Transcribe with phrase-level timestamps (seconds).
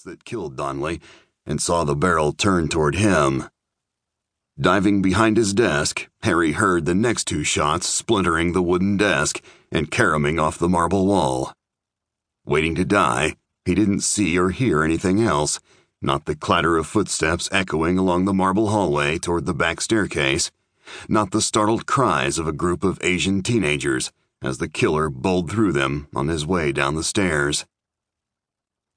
[0.00, 1.00] that killed Donnelly
[1.46, 3.48] and saw the barrel turn toward him.
[4.60, 9.40] Diving behind his desk, Harry heard the next two shots splintering the wooden desk
[9.70, 11.52] and caroming off the marble wall.
[12.44, 15.60] Waiting to die, he didn't see or hear anything else,
[16.02, 20.50] not the clatter of footsteps echoing along the marble hallway toward the back staircase,
[21.08, 24.10] not the startled cries of a group of Asian teenagers
[24.42, 27.66] as the killer bowled through them on his way down the stairs.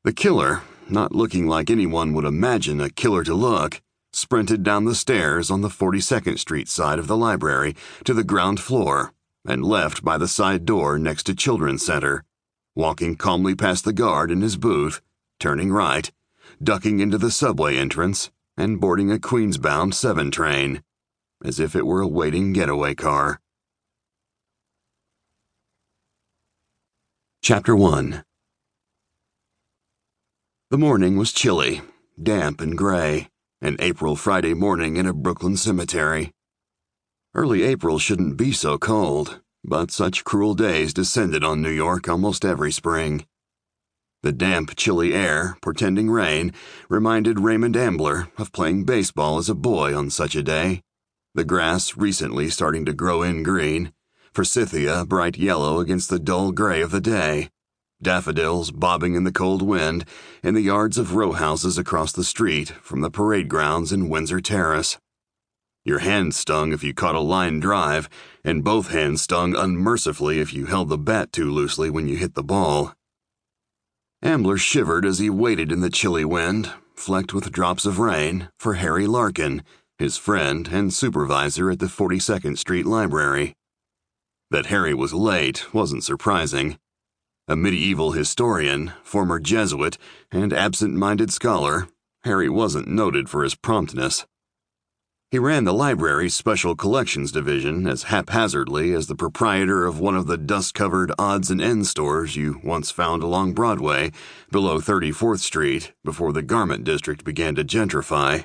[0.04, 0.62] The killer,
[0.92, 3.82] not looking like anyone would imagine a killer to look,
[4.14, 8.60] sprinted down the stairs on the 42nd Street side of the library to the ground
[8.60, 9.14] floor
[9.46, 12.24] and left by the side door next to Children's Center,
[12.76, 15.02] walking calmly past the guard in his booth,
[15.40, 16.12] turning right,
[16.62, 20.84] ducking into the subway entrance, and boarding a Queens-bound 7 train,
[21.44, 23.40] as if it were a waiting getaway car.
[27.42, 28.24] Chapter 1
[30.72, 31.82] the morning was chilly,
[32.24, 33.28] damp and gray,
[33.60, 36.32] an April Friday morning in a Brooklyn cemetery.
[37.36, 42.46] Early April shouldn't be so cold, but such cruel days descended on New York almost
[42.46, 43.26] every spring.
[44.24, 46.54] The damp, chilly air, portending rain,
[46.88, 50.84] reminded Raymond Ambler of playing baseball as a boy on such a day.
[51.36, 53.92] The grass recently starting to grow in green,
[54.34, 57.50] forsythia bright yellow against the dull gray of the day
[58.02, 60.06] daffodils bobbing in the cold wind
[60.44, 64.42] in the yards of row houses across the street from the parade grounds in Windsor
[64.42, 64.98] Terrace.
[65.84, 68.08] Your hand stung if you caught a line drive,
[68.44, 72.36] and both hands stung unmercifully if you held the bat too loosely when you hit
[72.36, 72.94] the ball.
[74.22, 78.76] Ambler shivered as he waited in the chilly wind, flecked with drops of rain, for
[78.76, 79.64] Harry Larkin,
[79.98, 83.56] his friend and supervisor at the 42nd Street Library.
[84.52, 86.78] That Harry was late wasn't surprising.
[87.48, 89.98] A medieval historian, former Jesuit,
[90.32, 91.88] and absent minded scholar,
[92.24, 94.26] Harry wasn't noted for his promptness.
[95.32, 100.28] He ran the library's special collections division as haphazardly as the proprietor of one of
[100.28, 104.12] the dust covered odds and ends stores you once found along Broadway
[104.52, 108.44] below 34th Street before the garment district began to gentrify.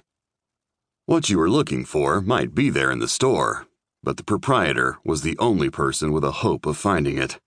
[1.06, 3.66] What you were looking for might be there in the store,
[4.02, 7.40] but the proprietor was the only person with a hope of finding it.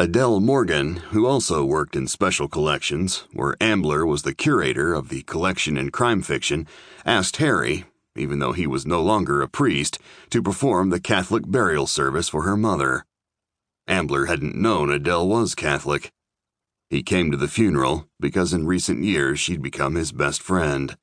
[0.00, 5.22] Adele Morgan, who also worked in special collections, where Ambler was the curator of the
[5.22, 6.68] collection in crime fiction,
[7.04, 7.84] asked Harry,
[8.16, 9.98] even though he was no longer a priest,
[10.30, 13.04] to perform the Catholic burial service for her mother.
[13.88, 16.12] Ambler hadn't known Adele was Catholic.
[16.88, 20.96] He came to the funeral because in recent years she'd become his best friend.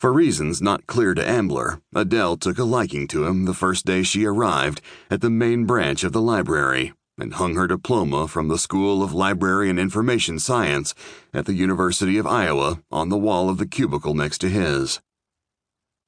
[0.00, 4.02] For reasons not clear to Ambler, Adele took a liking to him the first day
[4.02, 4.80] she arrived
[5.12, 9.12] at the main branch of the library and hung her diploma from the School of
[9.12, 10.94] Library and Information Science
[11.34, 15.00] at the University of Iowa on the wall of the cubicle next to his.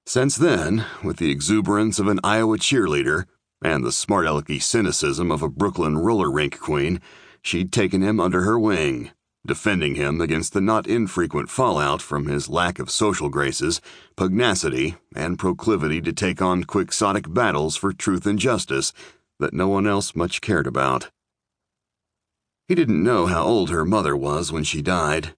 [0.06, 3.24] Since then, with the exuberance of an Iowa cheerleader
[3.62, 7.00] and the smart alecky cynicism of a Brooklyn roller rink queen,
[7.42, 9.10] she'd taken him under her wing,
[9.46, 13.80] defending him against the not infrequent fallout from his lack of social graces,
[14.16, 18.92] pugnacity, and proclivity to take on quixotic battles for truth and justice
[19.40, 21.10] that no one else much cared about.
[22.68, 25.34] He didn't know how old her mother was when she died.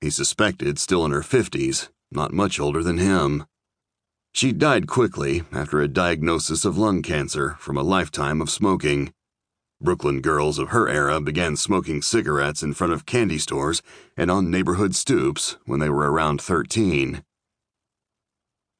[0.00, 3.44] He suspected still in her fifties, not much older than him.
[4.32, 9.12] She died quickly after a diagnosis of lung cancer from a lifetime of smoking.
[9.82, 13.82] Brooklyn girls of her era began smoking cigarettes in front of candy stores
[14.16, 17.24] and on neighborhood stoops when they were around 13.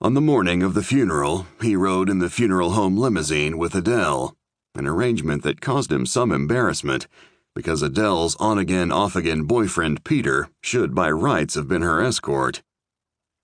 [0.01, 4.37] On the morning of the funeral, he rode in the funeral home limousine with Adele
[4.75, 7.07] an arrangement that caused him some embarrassment
[7.55, 12.63] because Adele's on again, off again boyfriend Peter should by rights have been her escort.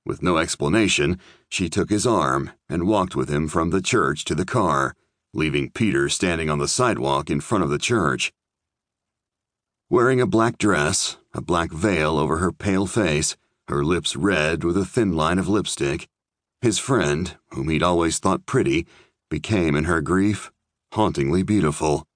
[0.04, 4.34] With no explanation, she took his arm and walked with him from the church to
[4.34, 4.94] the car,
[5.34, 8.32] leaving Peter standing on the sidewalk in front of the church.
[9.90, 13.36] Wearing a black dress, a black veil over her pale face,
[13.68, 16.06] her lips red with a thin line of lipstick,
[16.60, 18.86] his friend, whom he'd always thought pretty,
[19.28, 20.52] became in her grief
[20.92, 22.06] hauntingly beautiful.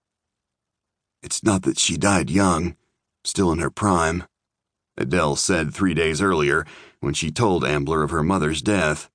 [1.22, 2.76] It's not that she died young,
[3.24, 4.24] still in her prime,
[4.96, 6.66] Adele said three days earlier
[7.00, 9.10] when she told Ambler of her mother's death.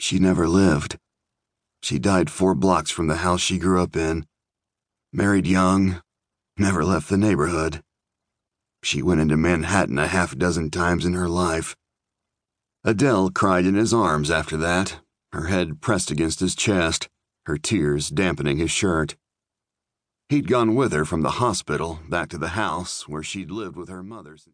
[0.00, 0.98] She never lived.
[1.82, 4.26] She died four blocks from the house she grew up in.
[5.12, 6.02] Married young,
[6.58, 7.82] never left the neighborhood.
[8.82, 11.76] She went into Manhattan a half dozen times in her life.
[12.84, 15.00] Adele cried in his arms after that,
[15.32, 17.08] her head pressed against his chest
[17.46, 19.16] her tears dampening his shirt.
[20.28, 23.88] He'd gone with her from the hospital back to the house where she'd lived with
[23.88, 24.36] her mother.